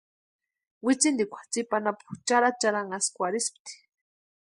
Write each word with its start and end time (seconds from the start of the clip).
Wintsintikwa 0.85 1.39
tsipa 1.51 1.75
anapu 1.79 2.09
charhacharhanhaskwarhisti. 2.27 3.73